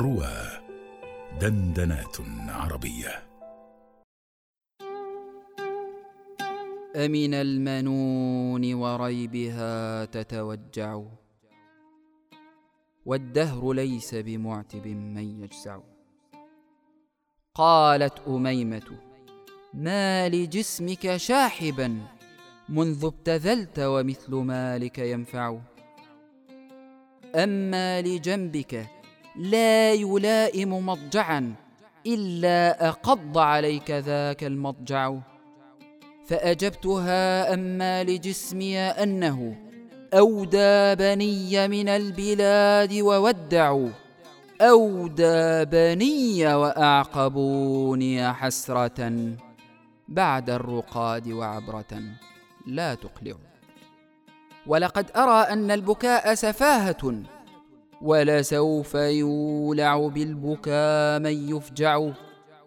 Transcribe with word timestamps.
روى 0.00 0.36
دندنات 1.40 2.16
عربية. 2.48 3.22
أمن 6.96 7.34
المنون 7.34 8.74
وريبها 8.74 10.04
تتوجع 10.04 11.02
والدهر 13.06 13.72
ليس 13.72 14.14
بمعتب 14.14 14.86
من 14.86 15.42
يجزع. 15.42 15.80
قالت 17.54 18.28
أميمة 18.28 18.98
ما 19.74 20.28
لجسمك 20.28 21.16
شاحبا 21.16 22.06
منذ 22.68 23.04
ابتذلت 23.04 23.78
ومثل 23.78 24.34
مالك 24.34 24.98
ينفع. 24.98 25.58
أما 27.34 28.02
لجنبك 28.02 28.99
لا 29.40 29.92
يلائم 29.92 30.86
مضجعا 30.86 31.54
إلا 32.06 32.88
أقض 32.88 33.38
عليك 33.38 33.90
ذاك 33.90 34.44
المضجع. 34.44 35.14
فأجبتها 36.26 37.54
أما 37.54 38.04
لجسمي 38.04 38.78
أنه 38.78 39.56
أودى 40.14 40.94
بني 40.94 41.68
من 41.68 41.88
البلاد 41.88 42.92
وودعوا. 42.94 43.88
أودى 44.60 45.64
بني 45.64 46.54
وأعقبوني 46.54 48.32
حسرة 48.32 49.34
بعد 50.08 50.50
الرقاد 50.50 51.28
وعبرة. 51.28 52.02
لا 52.66 52.94
تقلع 52.94 53.36
ولقد 54.66 55.10
أرى 55.16 55.40
أن 55.52 55.70
البكاء 55.70 56.34
سفاهة. 56.34 57.22
ولسوف 58.02 58.94
يولع 58.94 60.08
بالبكاء 60.08 61.20
من 61.20 61.56
يفجع. 61.56 62.10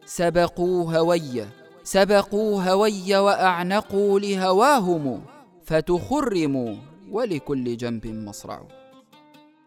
سبقوا 0.06 0.98
هوي 0.98 1.46
سبقوا 1.84 2.64
هوي 2.64 3.18
وأعنقوا 3.18 4.20
لهواهم 4.20 5.24
فتخرموا 5.66 6.76
ولكل 7.12 7.78
جنب 7.78 8.08
مصرع. 8.08 8.62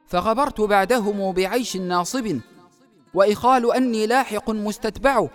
فغبرت 0.06 0.60
بعدهم 0.60 1.32
بعيش 1.32 1.76
ناصب 1.76 2.40
وإخال 3.14 3.72
أني 3.74 4.06
لاحق 4.06 4.50
مستتبع. 4.50 5.28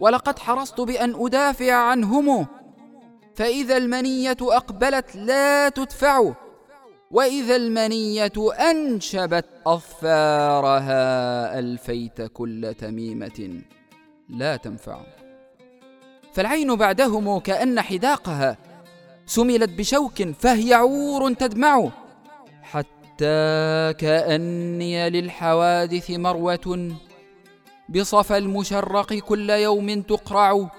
ولقد 0.00 0.38
حرصت 0.38 0.80
بأن 0.80 1.14
أدافع 1.26 1.72
عنهم 1.72 2.46
فإذا 3.34 3.76
المنية 3.76 4.36
أقبلت 4.40 5.16
لا 5.16 5.68
تدفع. 5.68 6.34
وإذا 7.10 7.56
المنية 7.56 8.32
أنشبت 8.70 9.46
أظفارها 9.66 11.58
ألفيت 11.58 12.22
كل 12.22 12.74
تميمة 12.78 13.60
لا 14.28 14.56
تنفع. 14.56 15.00
فالعين 16.32 16.74
بعدهم 16.76 17.38
كأن 17.38 17.80
حداقها 17.80 18.58
سملت 19.26 19.70
بشوك 19.70 20.22
فهي 20.22 20.74
عور 20.74 21.32
تدمع 21.32 21.90
حتى 22.62 23.94
كأني 23.98 25.10
للحوادث 25.10 26.10
مروة. 26.10 26.96
بصفى 27.88 28.36
المشرق 28.36 29.14
كل 29.14 29.50
يوم 29.50 30.02
تقرع 30.02 30.70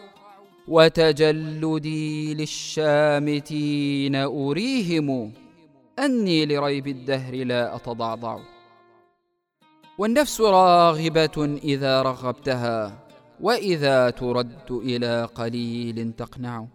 وتجلدي 0.68 2.34
للشامتين 2.34 4.16
أريهم. 4.16 5.34
أني 6.00 6.46
لريب 6.46 6.88
الدهر 6.88 7.36
لا 7.36 7.76
أتضعضع. 7.76 8.40
والنفس 9.98 10.42
راغبة 10.42 11.60
إذا 11.64 12.02
رغبتها 12.02 13.08
وإذا 13.42 14.10
ترد 14.10 14.72
إلى 14.72 15.30
قليل 15.36 16.14
تقنع. 16.14 16.66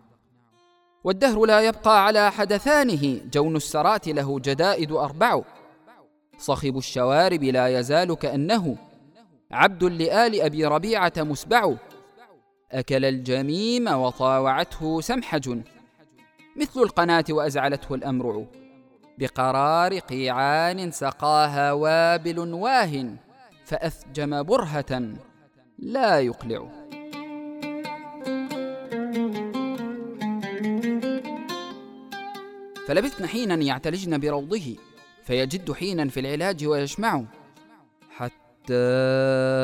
والدهر 1.04 1.44
لا 1.44 1.60
يبقى 1.60 2.04
على 2.06 2.32
حدثانه 2.32 3.20
جون 3.32 3.56
السرات 3.56 4.08
له 4.08 4.40
جدائد 4.40 4.92
أربع. 4.92 5.42
صخب 6.38 6.78
الشوارب 6.78 7.44
لا 7.44 7.78
يزال 7.78 8.14
كأنه 8.14 8.76
عبد 9.50 9.84
لآل 9.84 10.40
أبي 10.40 10.66
ربيعة 10.66 11.12
مسبع. 11.18 11.74
أكل 12.72 13.04
الجميم 13.04 13.88
وطاوعته 13.88 15.00
سمحج. 15.00 15.58
مثل 16.56 16.80
القناة 16.80 17.24
وأزعلته 17.30 17.94
الأمرع. 17.94 18.44
بقرار 19.18 19.98
قيعان 19.98 20.90
سقاها 20.90 21.72
وابل 21.72 22.38
واه 22.38 23.08
فأثجم 23.64 24.42
برهة 24.42 25.02
لا 25.78 26.20
يقلع. 26.20 26.68
فلبثن 32.88 33.26
حينا 33.26 33.54
يعتلجن 33.54 34.18
بروضه 34.18 34.76
فيجد 35.22 35.72
حينا 35.72 36.08
في 36.08 36.20
العلاج 36.20 36.66
ويشمع. 36.66 37.24
حتى 38.10 38.84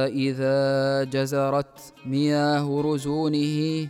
إذا 0.06 1.04
جزرت 1.04 1.94
مياه 2.06 2.82
رزونه 2.84 3.88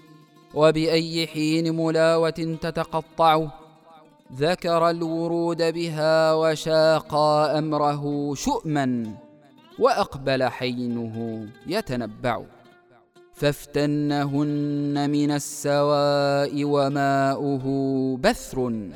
وبأي 0.55 1.27
حين 1.27 1.77
ملاوة 1.77 2.57
تتقطع. 2.61 3.47
ذكر 4.37 4.91
الورود 4.91 5.63
بها 5.73 6.35
وشاقا 6.35 7.59
أمره 7.59 8.35
شؤما 8.35 9.15
وأقبل 9.79 10.45
حينه 10.45 11.47
يتنبع. 11.67 12.43
فافتنهن 13.35 15.11
من 15.11 15.31
السواء 15.31 16.65
وماؤه 16.65 17.65
بثر 18.17 18.91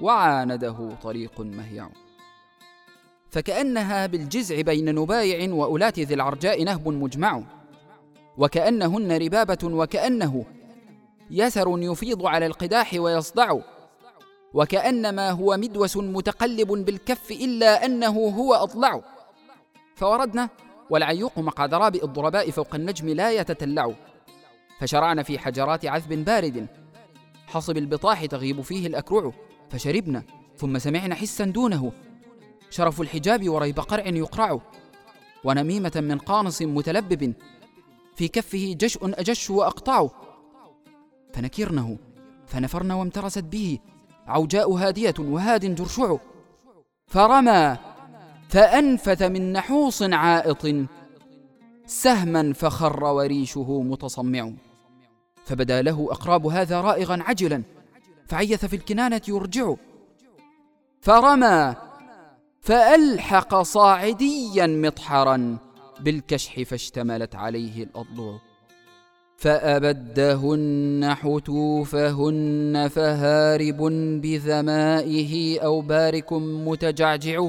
وعانده 0.00 0.90
طريق 1.02 1.40
مهيع. 1.40 1.88
فكأنها 3.30 4.06
بالجزع 4.06 4.60
بين 4.60 4.94
نبايع 4.94 5.54
وأولاة 5.54 5.92
ذي 5.98 6.14
العرجاء 6.14 6.64
نهب 6.64 6.88
مجمع. 6.88 7.42
وكأنهن 8.38 9.12
ربابة 9.12 9.58
وكأنه 9.64 10.44
يسر 11.30 11.78
يفيض 11.78 12.26
على 12.26 12.46
القداح 12.46 12.94
ويصدع. 12.94 13.58
وكأنما 14.54 15.30
هو 15.30 15.56
مدوس 15.56 15.96
متقلب 15.96 16.68
بالكف 16.68 17.30
إلا 17.30 17.84
أنه 17.84 18.28
هو 18.28 18.54
أضلع. 18.54 19.02
فوردنا 19.94 20.48
والعيوق 20.90 21.38
مع 21.38 21.66
ضرابئ 21.66 22.04
الضرباء 22.04 22.50
فوق 22.50 22.74
النجم 22.74 23.08
لا 23.08 23.30
يتتلع. 23.30 23.94
فشرعنا 24.80 25.22
في 25.22 25.38
حجرات 25.38 25.86
عذب 25.86 26.24
بارد. 26.24 26.66
حصب 27.46 27.76
البطاح 27.76 28.24
تغيب 28.24 28.60
فيه 28.60 28.86
الأكرع 28.86 29.32
فشربنا 29.70 30.22
ثم 30.56 30.78
سمعنا 30.78 31.14
حسا 31.14 31.44
دونه. 31.44 31.92
شرف 32.70 33.00
الحجاب 33.00 33.48
وريب 33.48 33.80
قرع 33.80 34.06
يقرع. 34.06 34.60
ونميمة 35.44 35.92
من 35.96 36.18
قانص 36.18 36.62
متلبب. 36.62 37.34
في 38.16 38.28
كفه 38.28 38.74
جشء 38.78 39.20
أجش 39.20 39.50
وأقطع. 39.50 40.08
فنكرنه. 41.32 41.98
فنفرنا 42.46 42.94
وامترست 42.94 43.38
به. 43.44 43.78
عوجاء 44.28 44.72
هادية 44.72 45.14
وهاد 45.18 45.74
جرشع 45.74 46.16
فرمى 47.06 47.76
فأنفث 48.48 49.22
من 49.22 49.52
نحوص 49.52 50.02
عائط 50.02 50.66
سهما 51.86 52.52
فخر 52.52 53.04
وريشه 53.04 53.82
متصمع. 53.82 54.52
فبدا 55.44 55.82
له 55.82 56.08
أقراب 56.10 56.46
هذا 56.46 56.80
رائغا 56.80 57.22
عجلا 57.22 57.62
فعيث 58.26 58.64
في 58.64 58.76
الكنانة 58.76 59.20
يرجع. 59.28 59.74
فرمى 61.00 61.74
فألحق 62.60 63.62
صاعديا 63.62 64.66
مطحرا 64.66 65.58
بالكشح 66.00 66.62
فاشتملت 66.62 67.34
عليه 67.34 67.82
الأضلع. 67.82 68.47
فأبدهن 69.38 71.14
حتوفهن 71.14 72.88
فهارب 72.90 73.82
بذمائه 74.22 75.60
أو 75.60 75.80
بارك 75.80 76.32
متجعجع 76.32 77.48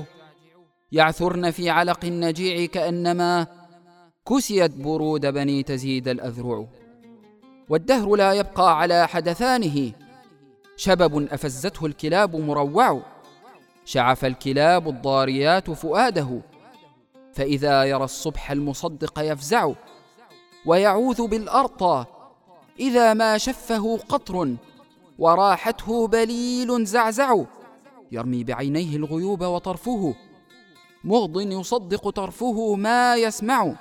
يعثرن 0.91 1.51
في 1.51 1.69
علق 1.69 2.06
النجيع 2.06 2.65
كأنما 2.65 3.47
كسيت 4.30 4.71
برود 4.71 5.25
بني 5.25 5.63
تزيد 5.63 6.07
الأذرع. 6.07 6.65
والدهر 7.69 8.15
لا 8.15 8.33
يبقى 8.33 8.80
على 8.80 9.07
حدثانه. 9.07 9.91
شبب 10.77 11.27
أفزته 11.31 11.86
الكلاب 11.86 12.36
مروع. 12.36 13.01
شعف 13.86 14.25
الكلاب 14.25 14.89
الضاريات 14.89 15.71
فؤاده. 15.71 16.41
فإذا 17.33 17.83
يرى 17.83 18.03
الصبح 18.03 18.51
المصدق 18.51 19.19
يفزع. 19.19 19.71
ويعوذ 20.65 21.27
بالأرطى 21.27 22.06
إذا 22.79 23.13
ما 23.13 23.38
شفه 23.38 23.97
قطر 23.97 24.56
وراحته 25.19 26.07
بليل 26.07 26.85
زعزع 26.85 27.44
يرمي 28.11 28.44
بعينيه 28.44 28.95
الغيوب 28.95 29.44
وطرفه 29.44 30.15
مغض 31.03 31.41
يصدق 31.41 32.09
طرفه 32.09 32.75
ما 32.75 33.15
يسمع 33.15 33.75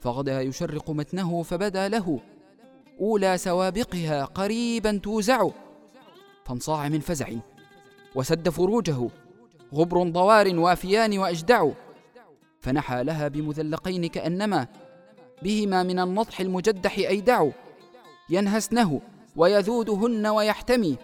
فغدا 0.00 0.40
يشرق 0.40 0.90
متنه 0.90 1.42
فبدا 1.42 1.88
له 1.88 2.20
أولى 3.00 3.38
سوابقها 3.38 4.24
قريبا 4.24 5.00
توزع 5.02 5.48
فانصاع 6.44 6.88
من 6.88 7.00
فزع 7.00 7.28
وسد 8.14 8.48
فروجه 8.48 9.08
غبر 9.74 10.02
ضوار 10.02 10.58
وافيان 10.58 11.18
وأجدع 11.18 11.68
فنحى 12.60 13.04
لها 13.04 13.28
بمذلقين 13.28 14.06
كأنما 14.06 14.66
بهما 15.42 15.82
من 15.82 15.98
النطح 15.98 16.40
المجدح 16.40 16.98
أيدع 16.98 17.48
ينهسنه 18.30 19.00
ويذودهن 19.36 20.26
ويحتمي 20.26 20.96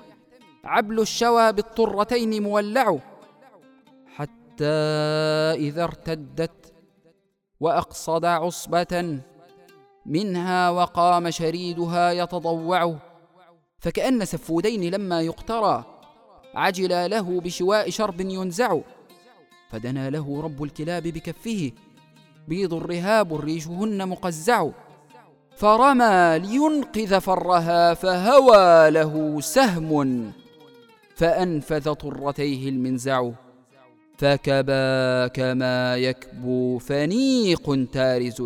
عبل 0.64 1.00
الشوى 1.00 1.52
بالطرتين 1.52 2.42
مولع 2.42 2.98
حتى 4.16 4.64
إذا 5.54 5.84
ارتدت 5.84 6.72
وأقصد 7.60 8.24
عصبة 8.24 9.20
منها 10.06 10.70
وقام 10.70 11.30
شريدها 11.30 12.12
يتضوع 12.12 12.96
فكأن 13.78 14.24
سفودين 14.24 14.94
لما 14.94 15.20
يقترى 15.20 15.84
عجلا 16.54 17.08
له 17.08 17.40
بشواء 17.40 17.90
شرب 17.90 18.20
ينزع 18.20 18.78
فدنا 19.70 20.10
له 20.10 20.42
رب 20.42 20.62
الكلاب 20.62 21.02
بكفه 21.02 21.72
بيض 22.48 22.74
الرهاب 22.74 23.34
ريشهن 23.34 24.08
مقزع. 24.08 24.68
فرمى 25.56 26.38
لينقذ 26.38 27.20
فرها 27.20 27.94
فهوى 27.94 28.90
له 28.90 29.40
سهم. 29.40 30.32
فأنفذ 31.16 31.92
طرتيه 31.92 32.68
المنزع. 32.68 33.30
فكبا 34.18 35.26
كما 35.26 35.96
يكبو 35.96 36.78
فنيق 36.78 37.86
تارز. 37.92 38.42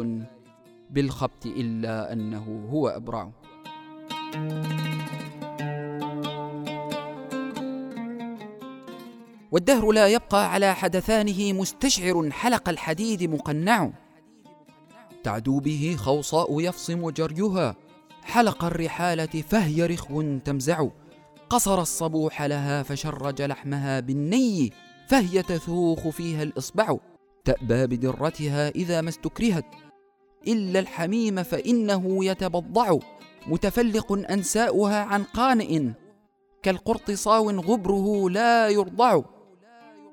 بالخبط 0.90 1.46
إلا 1.46 2.12
أنه 2.12 2.68
هو 2.72 2.88
أبرع. 2.88 3.30
والدهر 9.56 9.92
لا 9.92 10.08
يبقى 10.08 10.52
على 10.52 10.74
حدثانه 10.74 11.52
مستشعر 11.52 12.30
حلق 12.30 12.68
الحديد 12.68 13.22
مقنع. 13.22 13.90
تعدو 15.24 15.60
به 15.60 15.96
خوصاء 15.98 16.60
يفصم 16.60 17.10
جريها. 17.10 17.76
حلق 18.22 18.64
الرحالة 18.64 19.42
فهي 19.48 19.86
رخو 19.86 20.38
تمزع. 20.38 20.86
قصر 21.50 21.80
الصبوح 21.80 22.42
لها 22.42 22.82
فشرج 22.82 23.42
لحمها 23.42 24.00
بالني. 24.00 24.72
فهي 25.08 25.42
تثوخ 25.42 26.08
فيها 26.08 26.42
الإصبع. 26.42 26.96
تأبى 27.44 27.86
بدرتها 27.86 28.68
إذا 28.68 29.00
ما 29.00 29.08
استكرهت. 29.08 29.66
إلا 30.48 30.78
الحميم 30.80 31.42
فإنه 31.42 32.24
يتبضع. 32.24 32.98
متفلق 33.46 34.12
أنساؤها 34.12 35.02
عن 35.02 35.22
قانئ. 35.24 35.90
كالقرط 36.62 37.10
صاو 37.10 37.50
غبره 37.50 38.30
لا 38.30 38.68
يرضع. 38.68 39.35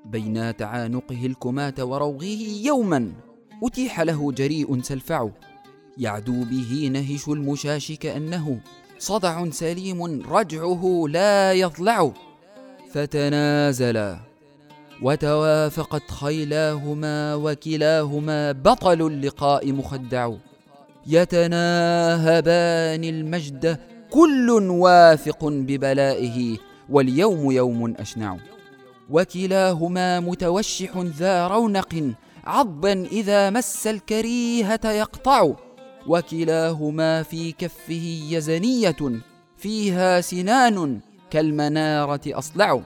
بين 0.04 0.56
تعانقه 0.56 1.26
الكماة 1.26 1.74
وروغه 1.78 2.38
يوما 2.62 3.12
أتيح 3.62 4.00
له 4.00 4.32
جريء 4.32 4.82
سلفع. 4.82 5.28
يعدو 5.98 6.44
به 6.44 6.90
نهش 6.92 7.28
المشاش 7.28 7.92
كأنه 7.92 8.60
صدع 8.98 9.50
سليم 9.50 10.22
رجعه 10.30 11.04
لا 11.08 11.52
يضلع. 11.52 12.12
فتنازلا 12.92 14.18
وتوافقت 15.02 16.10
خيلاهما 16.10 17.34
وكلاهما 17.34 18.52
بطل 18.52 19.06
اللقاء 19.06 19.72
مخدع. 19.72 20.32
يتناهبان 21.06 23.04
المجد 23.04 23.78
كل 24.10 24.50
واثق 24.70 25.44
ببلائه 25.44 26.56
واليوم 26.90 27.50
يوم 27.50 27.94
أشنع. 27.96 28.36
وكلاهما 29.10 30.20
متوشح 30.20 30.98
ذا 30.98 31.46
رونق 31.46 32.12
عضبا 32.44 33.06
إذا 33.06 33.50
مس 33.50 33.86
الكريهة 33.86 34.80
يقطع. 34.84 35.52
وكلاهما 36.06 37.22
في 37.22 37.52
كفه 37.52 38.26
يزنية 38.30 38.96
فيها 39.56 40.20
سنان 40.20 41.00
كالمنارة 41.30 42.20
أصلع. 42.26 42.82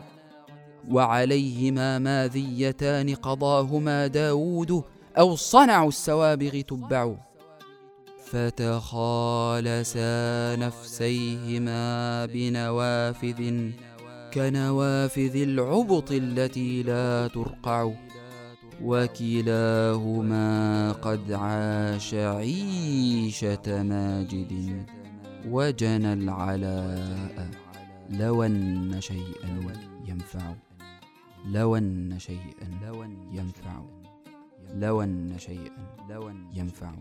وعليهما 0.91 1.99
ماذيتان 1.99 3.14
قضاهما 3.14 4.06
داود 4.06 4.82
أو 5.19 5.37
صنعوا 5.37 5.88
السوابغ 5.88 6.61
تبع. 6.61 7.14
فتخالسا 8.32 10.00
نفسيهما 10.56 12.26
بنوافذ. 12.26 13.71
كنوافذ 14.34 15.36
العبط 15.36 16.12
التي 16.12 16.82
لا 16.82 17.28
ترقع 17.28 17.92
وكلاهما 18.82 20.46
قد 20.92 21.32
عاش 21.32 22.14
عيشة 22.14 23.82
ماجد 23.82 24.82
وجنى 25.48 26.12
العلاء 26.12 27.50
لو 28.10 28.42
أن 28.42 29.00
شيئا 29.00 29.72
ينفع 30.06 30.54
لو 31.46 31.76
أن 31.76 32.19
شيئا 32.19 32.69
ينفع 33.32 33.82
لو 34.75 35.02
أن 35.02 35.34
شيئا 35.38 35.88
ينفع 36.54 36.92